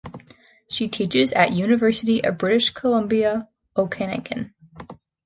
[0.67, 4.55] She teaches at University of British Columbia Okanagan.